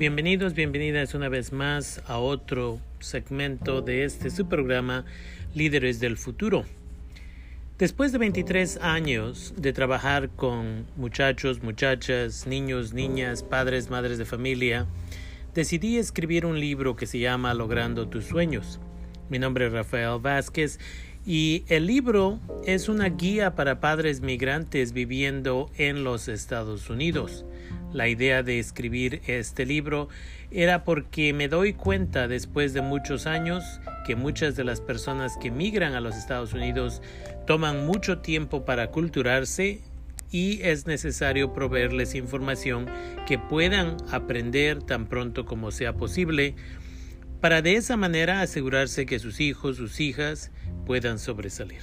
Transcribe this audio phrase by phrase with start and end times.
[0.00, 5.04] Bienvenidos, bienvenidas una vez más a otro segmento de este su programa
[5.54, 6.64] Líderes del Futuro.
[7.78, 14.86] Después de 23 años de trabajar con muchachos, muchachas, niños, niñas, padres, madres de familia,
[15.54, 18.80] decidí escribir un libro que se llama Logrando tus sueños.
[19.28, 20.80] Mi nombre es Rafael Vázquez
[21.26, 27.44] y el libro es una guía para padres migrantes viviendo en los Estados Unidos.
[27.92, 30.08] La idea de escribir este libro
[30.50, 33.64] era porque me doy cuenta después de muchos años
[34.06, 37.02] que muchas de las personas que migran a los Estados Unidos
[37.46, 39.80] toman mucho tiempo para culturarse
[40.30, 42.86] y es necesario proveerles información
[43.26, 46.54] que puedan aprender tan pronto como sea posible
[47.40, 50.52] para de esa manera asegurarse que sus hijos, sus hijas
[50.86, 51.82] puedan sobresalir.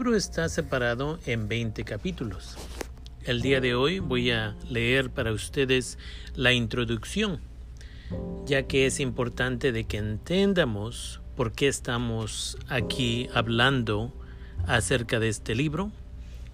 [0.00, 2.56] Libro está separado en 20 capítulos.
[3.22, 5.98] El día de hoy voy a leer para ustedes
[6.34, 7.38] la introducción,
[8.46, 14.10] ya que es importante de que entendamos por qué estamos aquí hablando
[14.66, 15.92] acerca de este libro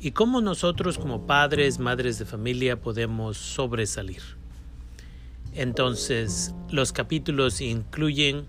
[0.00, 4.22] y cómo nosotros como padres, madres de familia podemos sobresalir.
[5.52, 8.48] Entonces, los capítulos incluyen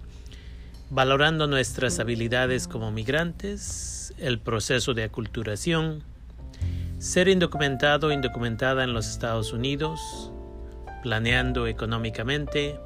[0.89, 6.03] valorando nuestras habilidades como migrantes, el proceso de aculturación,
[6.97, 10.31] ser indocumentado o indocumentada en los Estados Unidos,
[11.03, 12.79] planeando económicamente,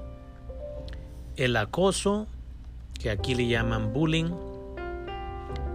[1.35, 2.27] el acoso,
[2.99, 4.31] que aquí le llaman bullying,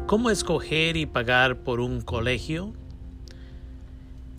[0.06, 2.72] cómo escoger y pagar por un colegio,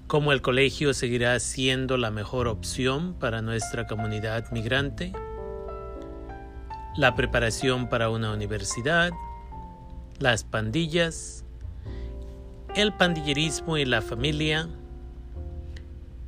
[0.07, 5.13] cómo el colegio seguirá siendo la mejor opción para nuestra comunidad migrante,
[6.97, 9.11] la preparación para una universidad,
[10.19, 11.45] las pandillas,
[12.75, 14.67] el pandillerismo y la familia,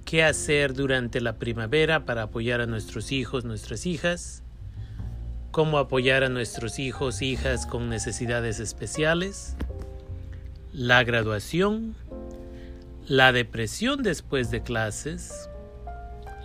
[0.05, 4.43] qué hacer durante la primavera para apoyar a nuestros hijos, nuestras hijas,
[5.51, 9.55] cómo apoyar a nuestros hijos, hijas con necesidades especiales,
[10.71, 11.95] la graduación,
[13.07, 15.49] la depresión después de clases,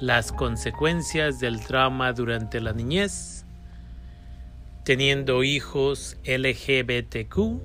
[0.00, 3.43] las consecuencias del trauma durante la niñez,
[4.84, 7.60] teniendo hijos LGBTQ,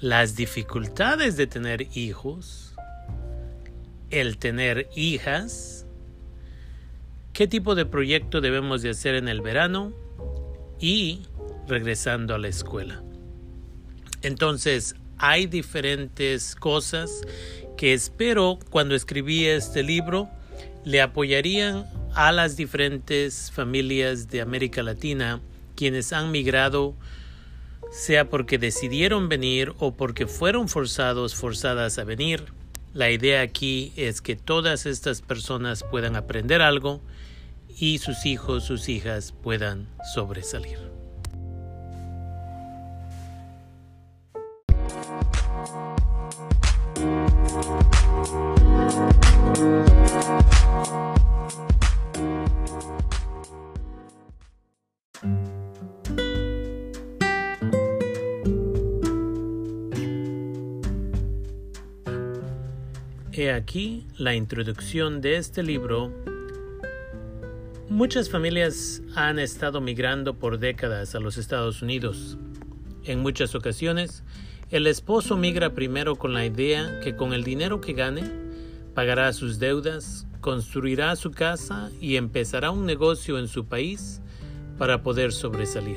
[0.00, 2.74] las dificultades de tener hijos,
[4.10, 5.84] el tener hijas,
[7.32, 9.92] qué tipo de proyecto debemos de hacer en el verano
[10.78, 11.22] y
[11.66, 13.02] regresando a la escuela.
[14.22, 17.22] Entonces, hay diferentes cosas
[17.76, 20.28] que espero cuando escribí este libro
[20.84, 25.40] le apoyarían a las diferentes familias de América Latina
[25.80, 26.94] quienes han migrado,
[27.90, 32.52] sea porque decidieron venir o porque fueron forzados, forzadas a venir.
[32.92, 37.00] La idea aquí es que todas estas personas puedan aprender algo
[37.78, 40.99] y sus hijos, sus hijas puedan sobresalir.
[63.40, 66.12] He aquí la introducción de este libro.
[67.88, 72.36] Muchas familias han estado migrando por décadas a los Estados Unidos.
[73.02, 74.24] En muchas ocasiones,
[74.70, 78.30] el esposo migra primero con la idea que con el dinero que gane,
[78.94, 84.20] pagará sus deudas, construirá su casa y empezará un negocio en su país
[84.76, 85.96] para poder sobresalir.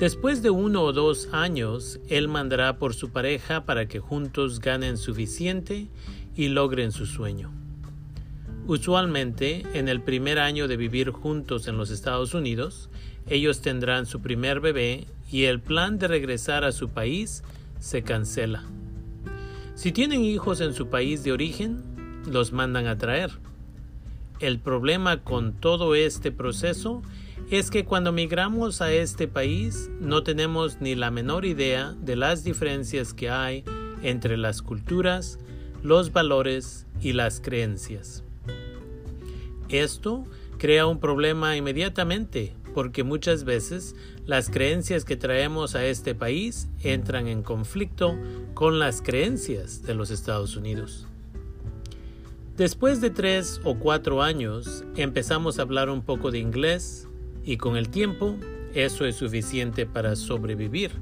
[0.00, 4.96] Después de uno o dos años, él mandará por su pareja para que juntos ganen
[4.96, 5.88] suficiente
[6.34, 7.52] y logren su sueño.
[8.66, 12.88] Usualmente, en el primer año de vivir juntos en los Estados Unidos,
[13.28, 17.44] ellos tendrán su primer bebé y el plan de regresar a su país
[17.78, 18.64] se cancela.
[19.74, 23.32] Si tienen hijos en su país de origen, los mandan a traer.
[24.38, 27.02] El problema con todo este proceso
[27.50, 32.44] es que cuando migramos a este país no tenemos ni la menor idea de las
[32.44, 33.64] diferencias que hay
[34.02, 35.40] entre las culturas,
[35.82, 38.22] los valores y las creencias.
[39.68, 40.24] Esto
[40.58, 43.96] crea un problema inmediatamente porque muchas veces
[44.26, 48.16] las creencias que traemos a este país entran en conflicto
[48.54, 51.08] con las creencias de los Estados Unidos.
[52.56, 57.08] Después de tres o cuatro años empezamos a hablar un poco de inglés
[57.44, 58.36] y con el tiempo
[58.74, 60.92] eso es suficiente para sobrevivir.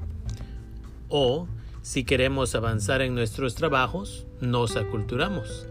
[1.07, 1.47] O,
[1.81, 5.67] si queremos avanzar en nuestros trabajos, nos aculturamos.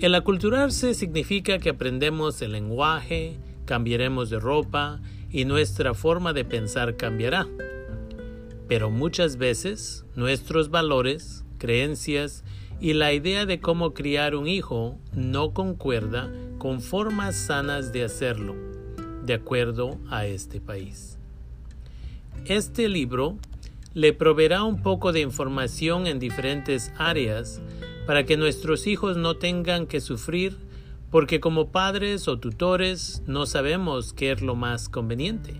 [0.00, 6.96] El aculturarse significa que aprendemos el lenguaje, cambiaremos de ropa y nuestra forma de pensar
[6.96, 7.46] cambiará.
[8.68, 12.44] Pero muchas veces nuestros valores, creencias
[12.80, 18.54] y la idea de cómo criar un hijo no concuerda con formas sanas de hacerlo,
[19.26, 21.18] de acuerdo a este país.
[22.46, 23.36] Este libro
[23.92, 27.60] le proveerá un poco de información en diferentes áreas
[28.06, 30.56] para que nuestros hijos no tengan que sufrir
[31.10, 35.54] porque como padres o tutores no sabemos qué es lo más conveniente.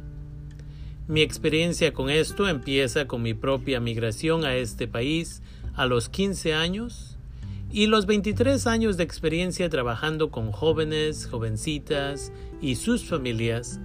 [1.08, 5.42] Mi experiencia con esto empieza con mi propia migración a este país
[5.74, 7.15] a los 15 años
[7.70, 13.80] y los 23 años de experiencia trabajando con jóvenes, jovencitas y sus familias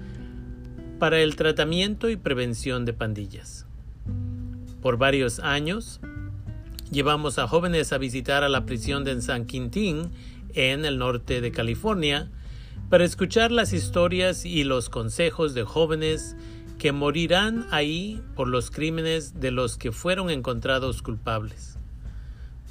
[0.99, 3.65] para el tratamiento y prevención de pandillas.
[4.81, 5.99] Por varios años,
[6.91, 10.11] llevamos a jóvenes a visitar a la prisión de San Quintín
[10.53, 12.29] en el norte de California
[12.89, 16.35] para escuchar las historias y los consejos de jóvenes
[16.77, 21.77] que morirán ahí por los crímenes de los que fueron encontrados culpables.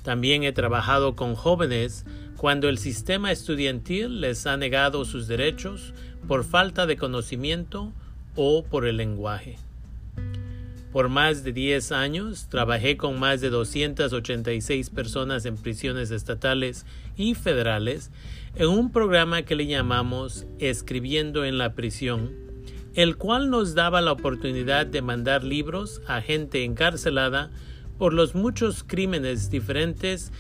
[0.03, 2.07] También he trabajado con jóvenes
[2.37, 5.93] cuando el sistema estudiantil les ha negado sus derechos
[6.27, 7.93] por falta de conocimiento
[8.35, 9.59] o por el lenguaje.
[10.93, 16.85] Por más de 10 años trabajé con más de 286 personas en prisiones estatales
[17.17, 18.11] y federales
[18.57, 22.35] en un programa que le llamamos Escribiendo en la prisión,
[22.95, 27.53] el cual nos daba la oportunidad de mandar libros a gente encarcelada
[28.01, 30.33] por los muchos crímenes diferentes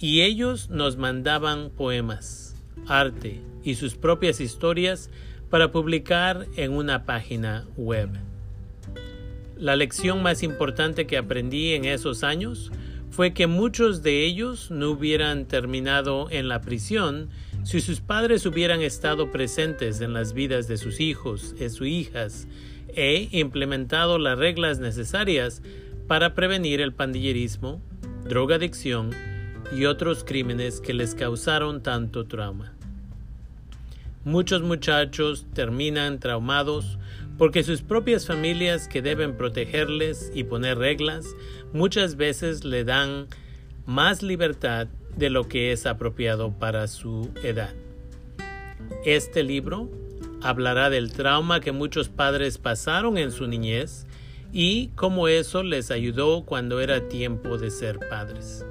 [0.00, 2.56] y ellos nos mandaban poemas,
[2.88, 5.08] arte y sus propias historias
[5.48, 8.08] para publicar en una página web.
[9.56, 12.72] La lección más importante que aprendí en esos años
[13.10, 17.28] fue que muchos de ellos no hubieran terminado en la prisión
[17.62, 22.48] si sus padres hubieran estado presentes en las vidas de sus hijos y sus hijas
[22.88, 25.62] e implementado las reglas necesarias
[26.08, 27.82] para prevenir el pandillerismo,
[28.24, 29.10] drogadicción
[29.70, 32.72] y otros crímenes que les causaron tanto trauma.
[34.24, 36.98] Muchos muchachos terminan traumados
[37.36, 41.26] porque sus propias familias que deben protegerles y poner reglas
[41.74, 43.26] muchas veces le dan
[43.86, 47.74] más libertad de lo que es apropiado para su edad.
[49.04, 49.90] Este libro
[50.42, 54.06] hablará del trauma que muchos padres pasaron en su niñez
[54.52, 58.64] y cómo eso les ayudó cuando era tiempo de ser padres.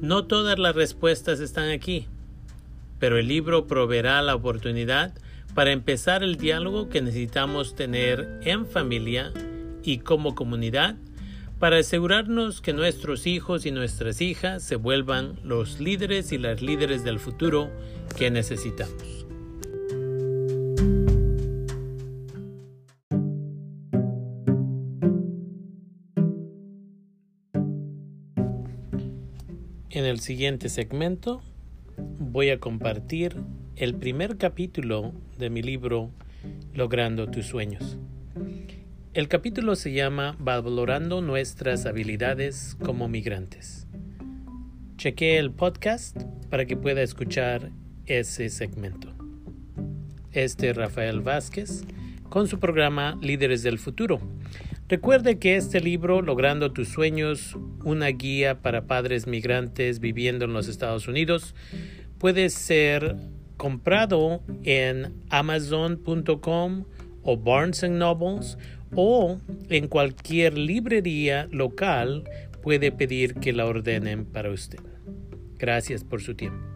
[0.00, 2.06] No todas las respuestas están aquí,
[2.98, 5.14] pero el libro proveerá la oportunidad
[5.54, 9.32] para empezar el diálogo que necesitamos tener en familia
[9.82, 10.96] y como comunidad
[11.58, 17.04] para asegurarnos que nuestros hijos y nuestras hijas se vuelvan los líderes y las líderes
[17.04, 17.70] del futuro
[18.18, 19.23] que necesitamos.
[29.94, 31.40] En el siguiente segmento
[31.96, 33.36] voy a compartir
[33.76, 36.10] el primer capítulo de mi libro
[36.72, 37.96] Logrando tus sueños.
[39.12, 43.86] El capítulo se llama Valorando nuestras habilidades como migrantes.
[44.96, 46.20] Chequee el podcast
[46.50, 47.70] para que pueda escuchar
[48.06, 49.14] ese segmento.
[50.32, 51.84] Este es Rafael Vázquez
[52.28, 54.20] con su programa Líderes del Futuro.
[54.88, 60.68] Recuerde que este libro, Logrando tus sueños, una guía para padres migrantes viviendo en los
[60.68, 61.54] Estados Unidos,
[62.18, 63.16] puede ser
[63.56, 66.84] comprado en amazon.com
[67.22, 68.58] o Barnes Nobles
[68.94, 69.38] o
[69.70, 72.24] en cualquier librería local
[72.62, 74.80] puede pedir que la ordenen para usted.
[75.58, 76.73] Gracias por su tiempo.